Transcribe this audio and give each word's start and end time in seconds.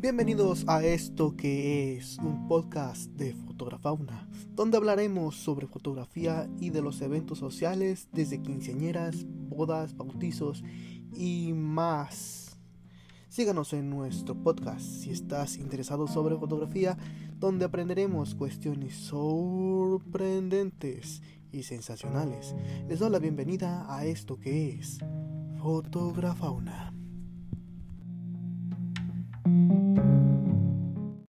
Bienvenidos 0.00 0.64
a 0.68 0.84
esto 0.84 1.34
que 1.36 1.96
es 1.96 2.18
un 2.18 2.46
podcast 2.46 3.10
de 3.16 3.34
Fotografauna, 3.34 4.28
donde 4.54 4.76
hablaremos 4.76 5.34
sobre 5.34 5.66
fotografía 5.66 6.48
y 6.60 6.70
de 6.70 6.82
los 6.82 7.00
eventos 7.00 7.40
sociales 7.40 8.08
desde 8.12 8.40
quinceañeras, 8.40 9.26
bodas, 9.26 9.96
bautizos 9.96 10.62
y 11.16 11.52
más. 11.52 12.56
Síganos 13.28 13.72
en 13.72 13.90
nuestro 13.90 14.40
podcast 14.40 14.84
si 14.84 15.10
estás 15.10 15.56
interesado 15.56 16.06
sobre 16.06 16.36
fotografía, 16.36 16.96
donde 17.36 17.64
aprenderemos 17.64 18.36
cuestiones 18.36 18.94
sorprendentes 18.94 21.22
y 21.50 21.64
sensacionales. 21.64 22.54
Les 22.88 23.00
doy 23.00 23.10
la 23.10 23.18
bienvenida 23.18 23.92
a 23.92 24.06
esto 24.06 24.38
que 24.38 24.74
es 24.74 25.00
Fotografauna. 25.60 26.97